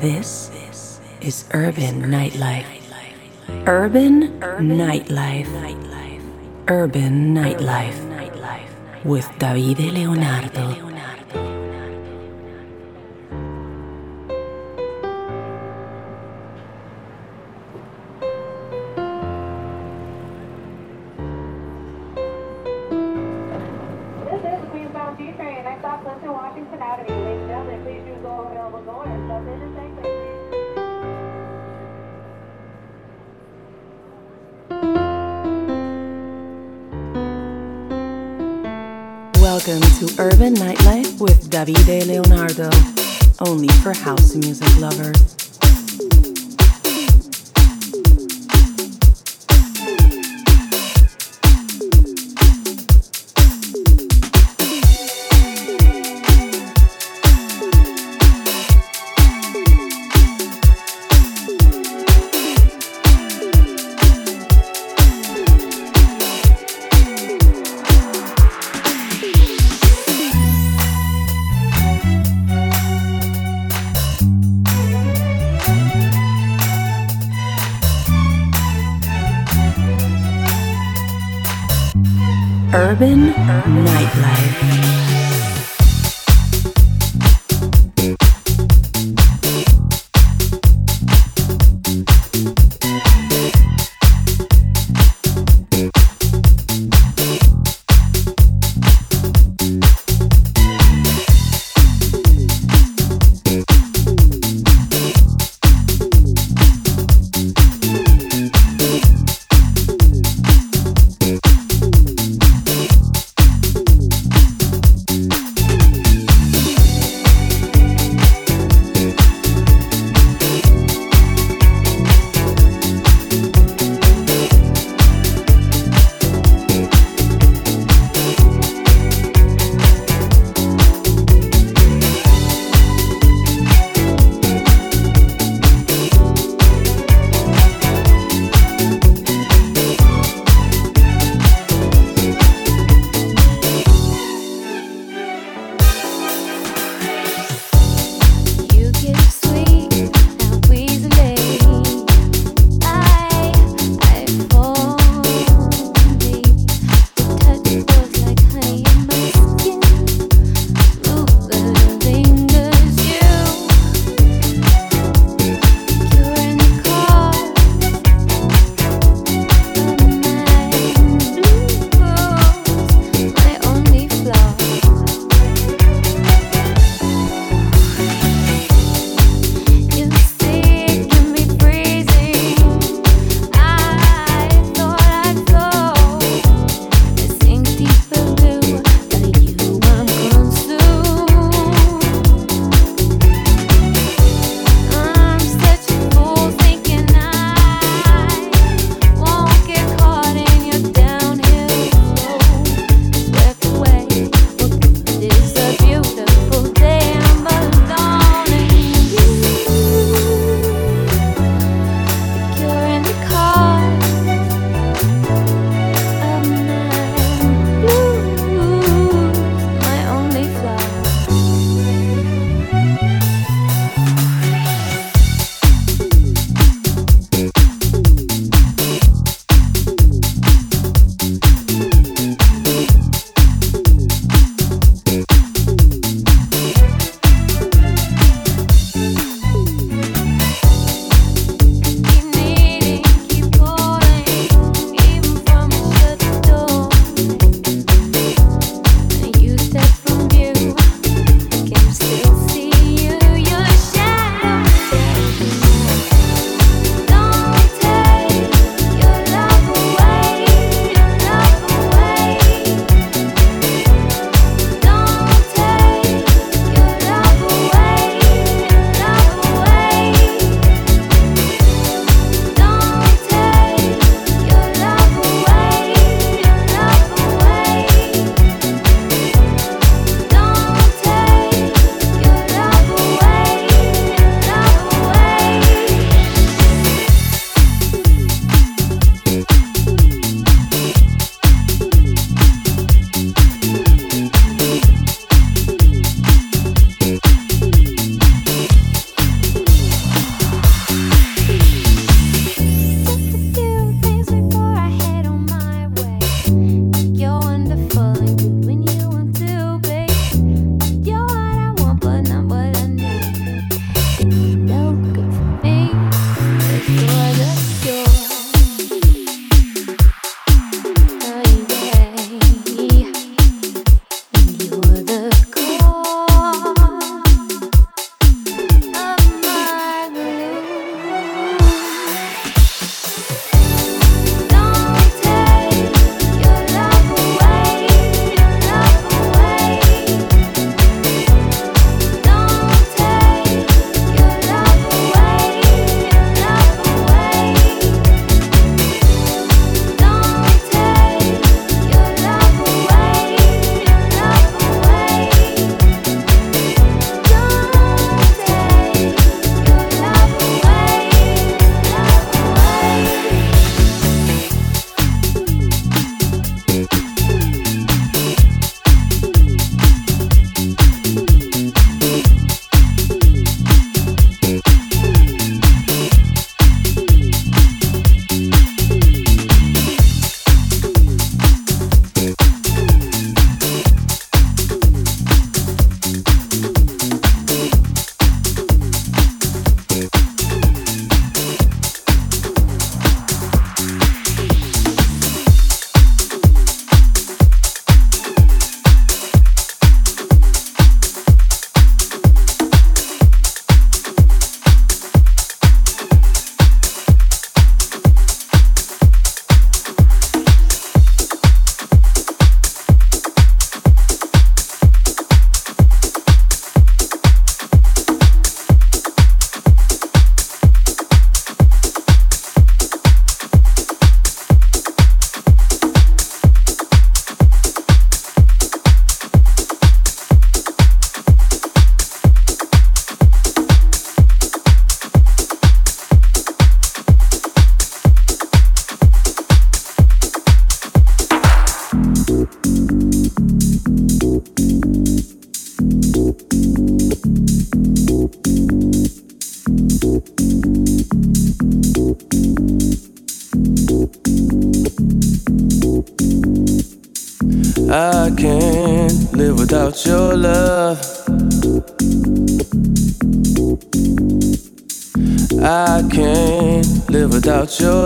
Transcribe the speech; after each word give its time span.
This 0.00 0.50
is 1.20 1.44
Urban 1.52 2.02
Nightlife. 2.02 2.64
Urban 3.66 4.40
Nightlife. 4.40 5.50
Urban 6.68 7.34
Nightlife. 7.34 9.04
With 9.04 9.26
Davide 9.38 9.92
Leonardo. 9.92 10.87
Davide 41.68 42.06
Leonardo, 42.06 42.70
only 43.46 43.68
for 43.82 43.92
house 43.92 44.34
music 44.34 44.74
lovers. 44.80 44.97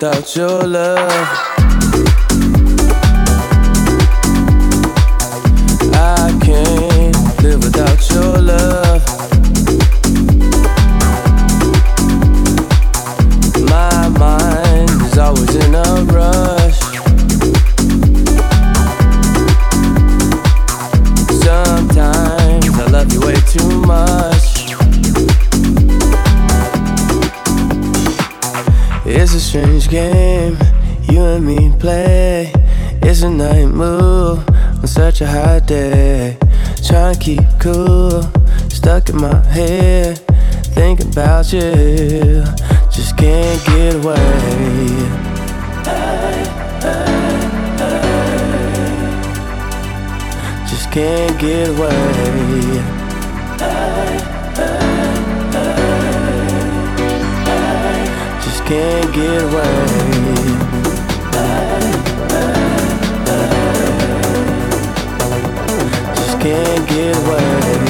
without 0.00 0.36
your 0.36 0.62
love. 0.64 1.57
keep 37.36 37.60
cool. 37.60 38.22
Stuck 38.70 39.10
in 39.10 39.16
my 39.20 39.36
head, 39.44 40.18
thinking 40.74 41.10
about 41.12 41.52
you. 41.52 42.42
Just 42.90 43.18
can't 43.18 43.62
get 43.66 43.96
away. 43.96 44.16
Just 50.70 50.90
can't 50.90 51.38
get 51.38 51.68
away. 51.68 51.90
Just 58.42 58.64
can't 58.64 59.14
get 59.14 59.42
away. 59.42 60.37
it 66.98 67.16
away. 67.16 67.87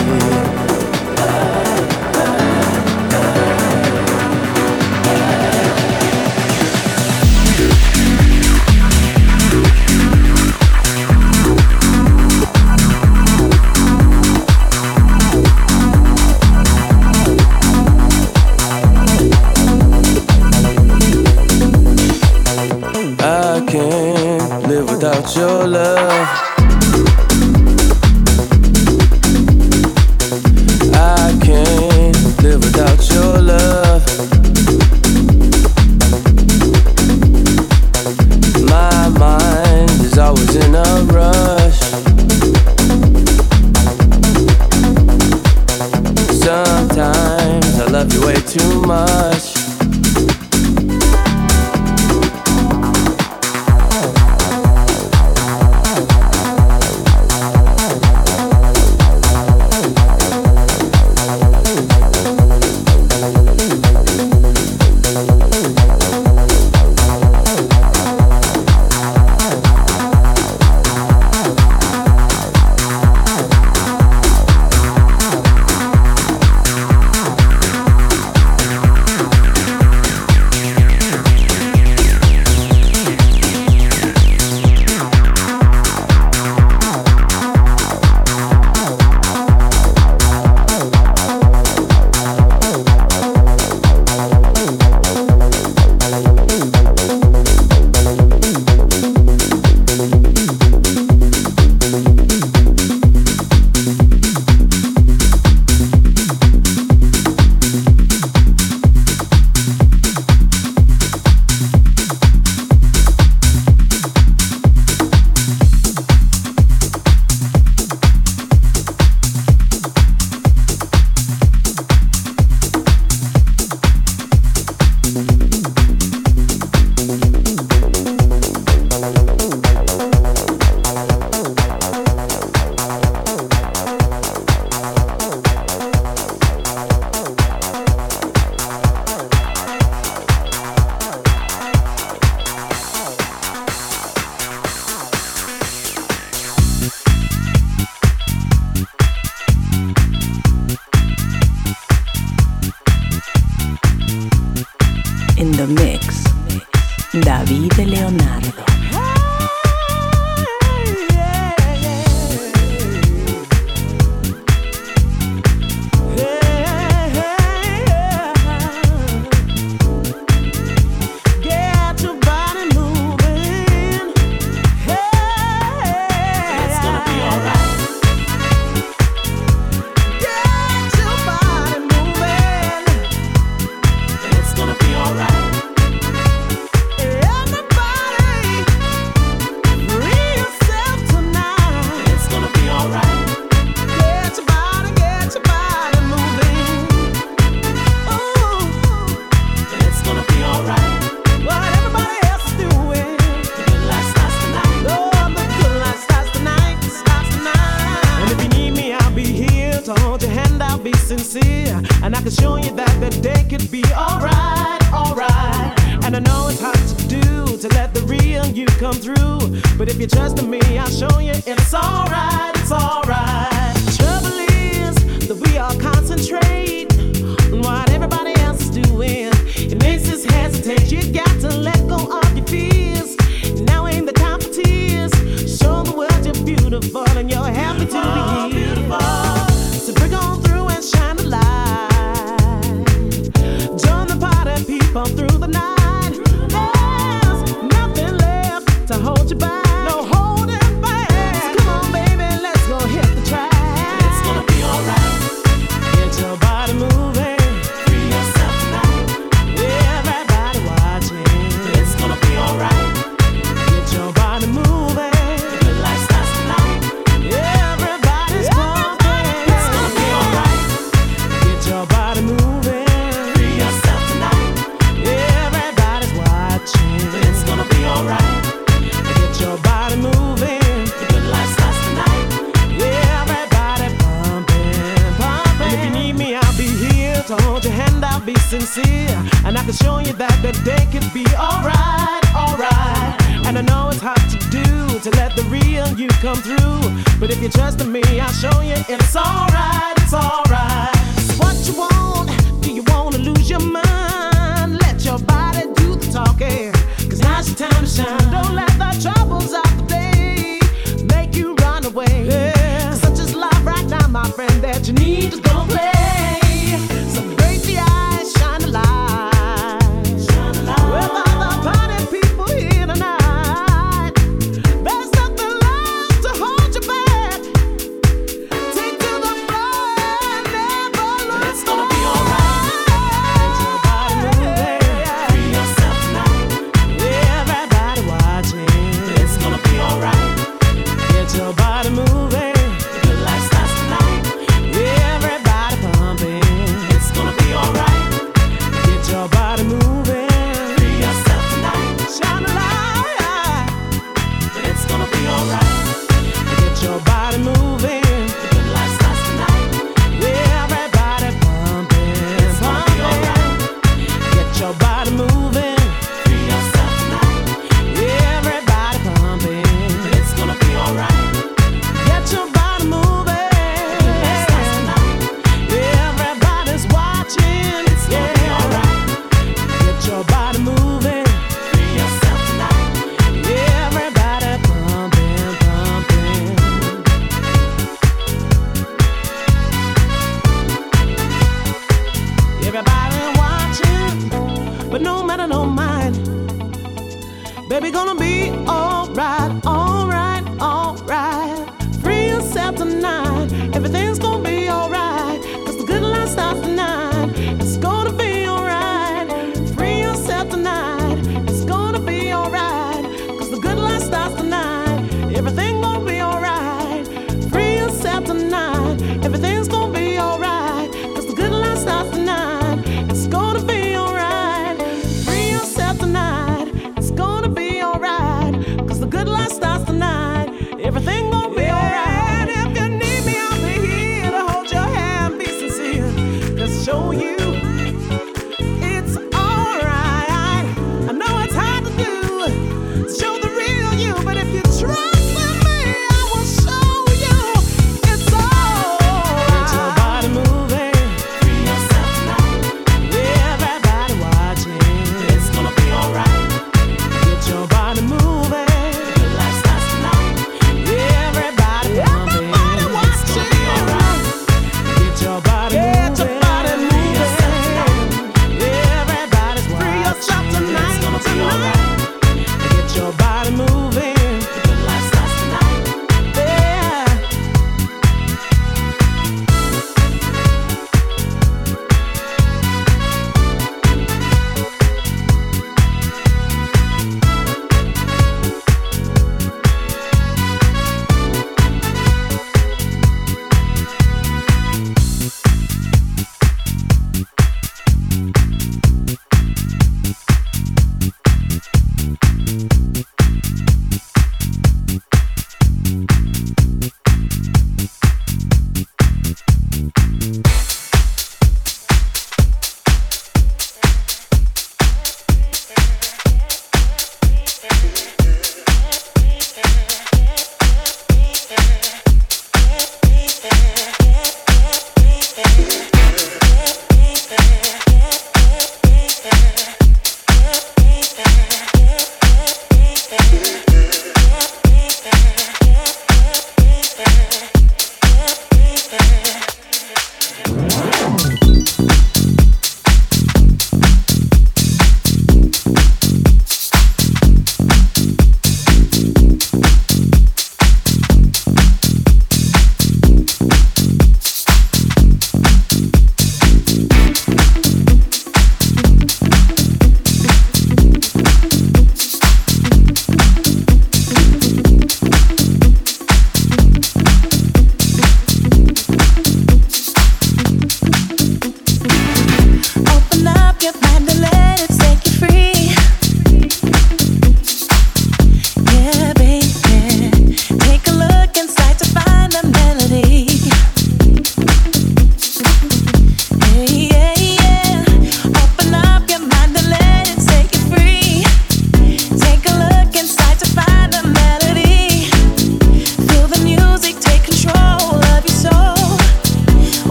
David 157.21 157.87
Leonardo. 157.87 158.48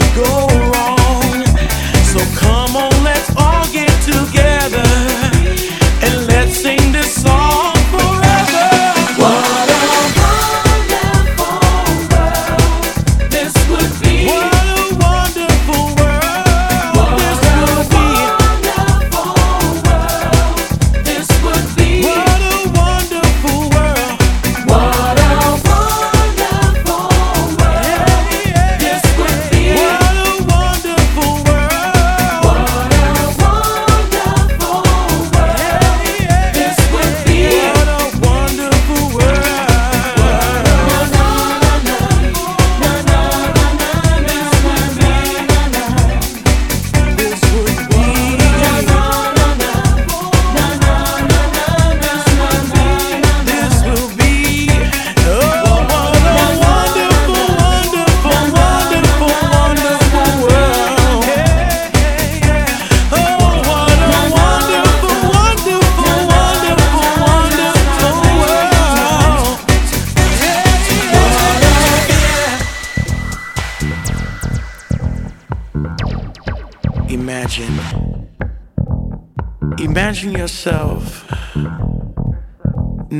Never 0.00 0.71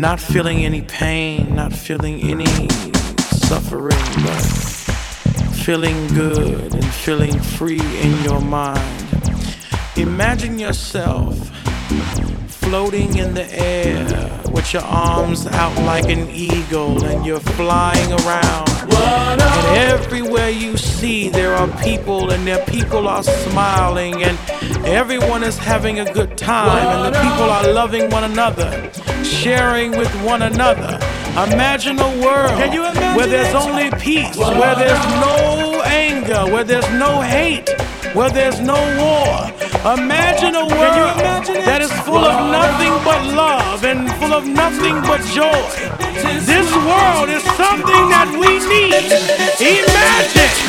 not 0.02 0.18
feeling 0.18 0.64
any 0.64 0.82
pain, 0.82 1.54
not 1.54 1.72
feeling 1.72 2.20
any 2.28 2.68
suffering, 3.46 3.96
but 4.24 4.42
feeling 5.64 6.08
good 6.08 6.74
and 6.74 6.84
feeling 6.86 7.38
free 7.38 7.78
in 8.00 8.24
your 8.24 8.40
mind. 8.40 9.06
Imagine 9.96 10.58
yourself 10.58 11.38
floating 12.48 13.16
in 13.16 13.34
the 13.34 13.46
air 13.56 14.32
with 14.50 14.72
your 14.72 14.82
arms 14.82 15.46
out 15.46 15.76
like 15.84 16.08
an 16.08 16.28
eagle 16.30 17.04
and 17.04 17.24
you're 17.24 17.38
flying 17.38 18.12
around. 18.12 18.68
And 18.94 19.76
everywhere 19.76 20.50
you 20.50 20.76
see, 20.76 21.28
there 21.28 21.54
are 21.54 21.68
people 21.82 22.30
and 22.30 22.46
their 22.46 22.64
people 22.66 23.06
are 23.06 23.22
smiling 23.22 24.22
and 24.22 24.38
everyone 24.84 25.42
is 25.42 25.58
having 25.58 26.00
a 26.00 26.12
good 26.12 26.36
time 26.36 27.04
and 27.06 27.14
the 27.14 27.18
people 27.20 27.50
are 27.50 27.72
loving 27.72 28.10
one 28.10 28.24
another, 28.24 28.90
sharing 29.32 29.92
with 29.92 30.12
one 30.22 30.42
another. 30.42 30.98
Imagine 31.52 31.98
a 31.98 32.10
world 32.20 32.52
where 33.16 33.26
there's 33.26 33.54
only 33.54 33.90
peace, 33.98 34.36
where 34.36 34.76
there's 34.76 35.06
no 35.26 35.82
anger, 35.86 36.44
where 36.52 36.64
there's 36.64 36.88
no 36.90 37.20
hate, 37.22 37.68
where 38.14 38.30
there's 38.30 38.60
no 38.60 38.74
war. 39.00 39.48
Imagine 39.94 40.54
a 40.54 40.66
world 40.66 41.18
imagine 41.18 41.64
that 41.64 41.80
is 41.80 41.90
full 42.04 42.24
of 42.24 42.36
nothing 42.52 42.92
but 43.02 43.20
love 43.34 43.84
and 43.84 44.12
full 44.20 44.32
of 44.32 44.46
nothing 44.46 45.00
but 45.02 45.20
joy. 45.32 45.64
This 46.44 46.68
world 46.86 47.30
is 47.30 47.42
something 47.56 48.04
that 48.12 48.28
we 48.30 48.60
need. 48.68 49.10
Imagine. 49.58 50.61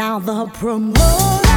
To 0.00 0.18
the 0.24 0.46
54. 0.46 1.49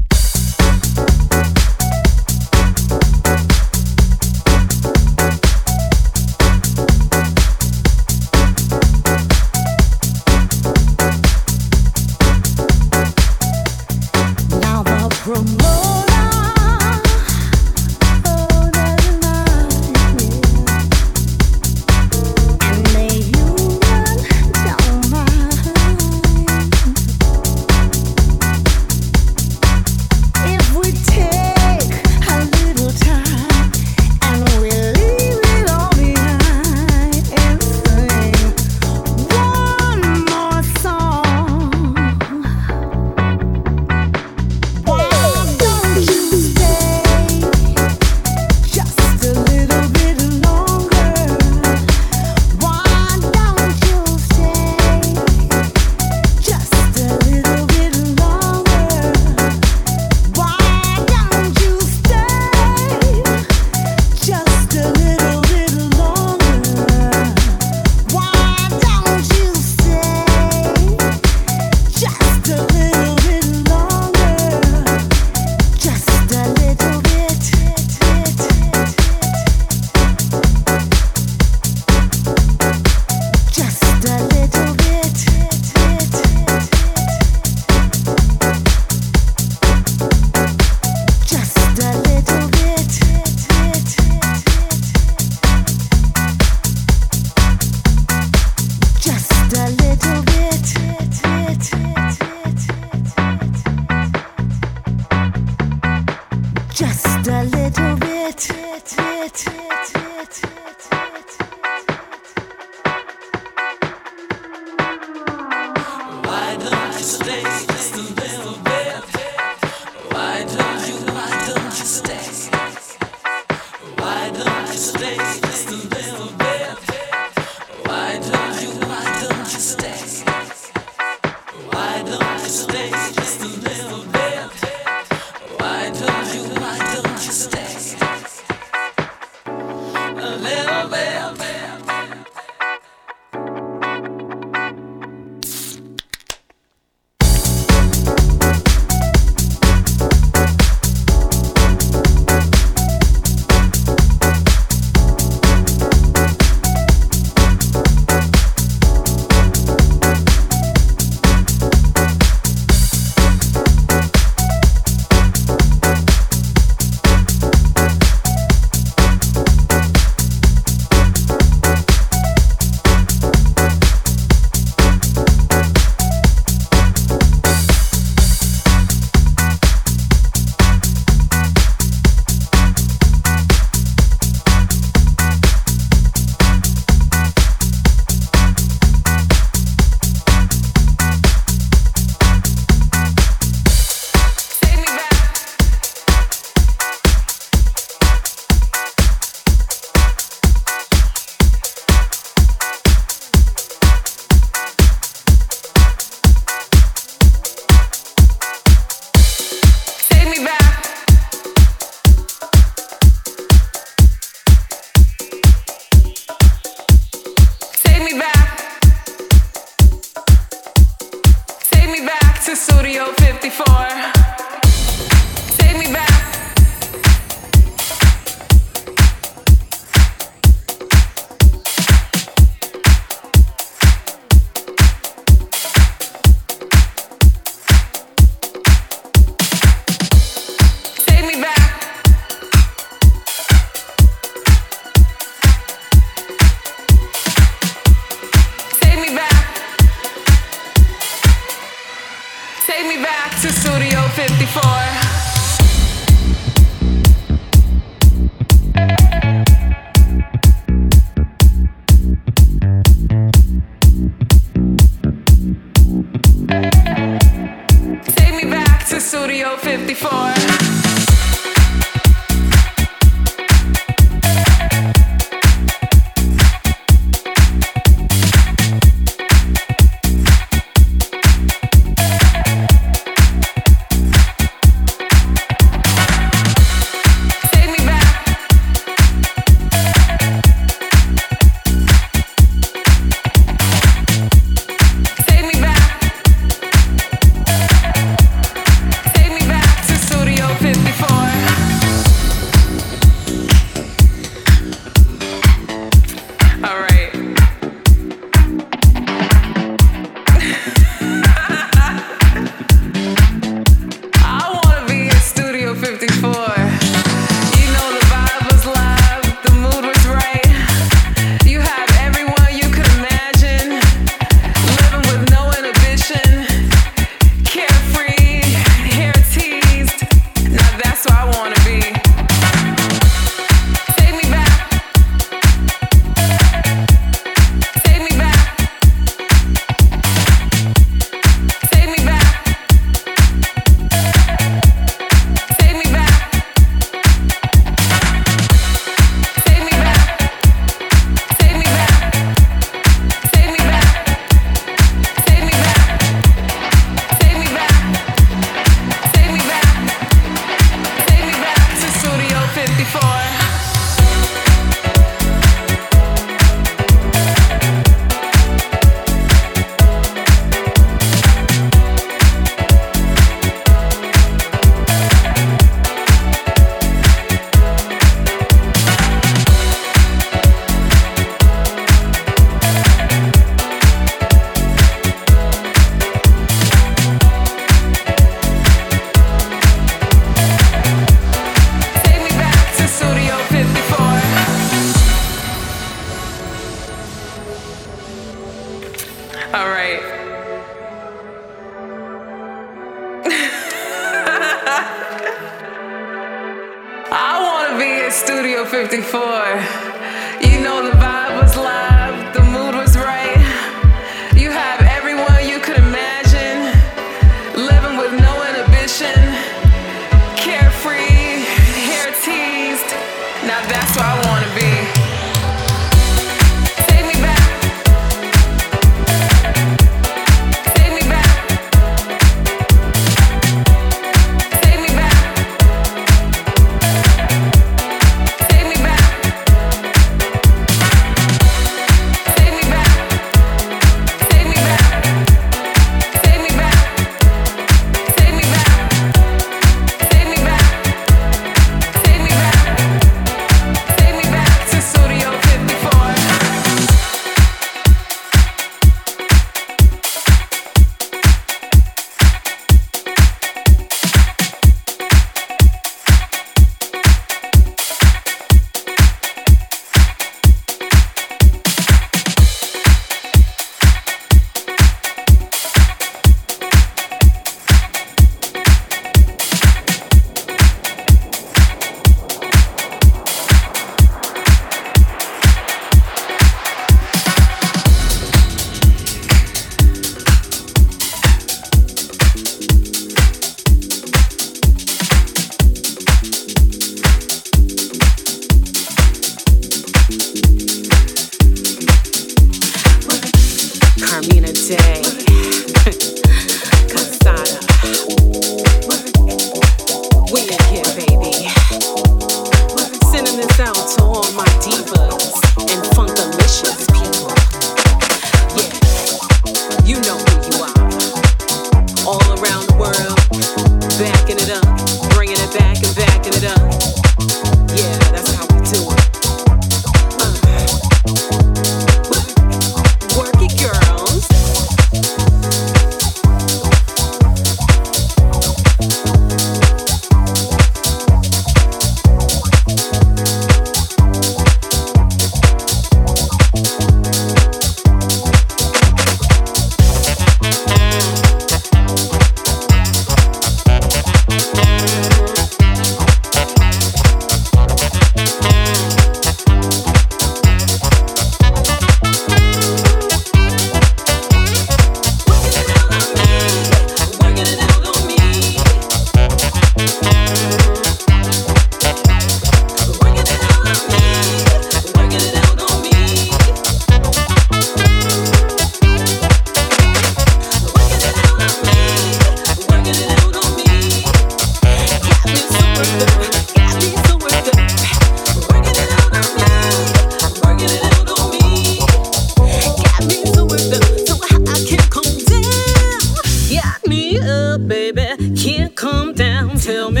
baby. 597.57 598.07
Can't 598.35 598.75
come 598.75 599.13
down. 599.13 599.57
Tell 599.57 599.91
me. 599.91 600.00